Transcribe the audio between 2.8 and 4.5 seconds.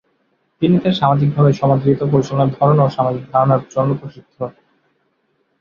ও সামাজিক ধারণার জন্য প্রসিদ্ধ।